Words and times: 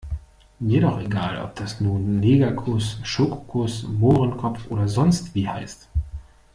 Mir 0.59 0.81
doch 0.81 0.99
egal, 0.99 1.37
ob 1.45 1.53
das 1.57 1.79
nun 1.79 2.19
Negerkuss, 2.19 2.97
Schokokuss, 3.03 3.83
Mohrenkopf 3.83 4.65
oder 4.71 4.87
sonstwie 4.87 5.47
heißt. 5.47 5.87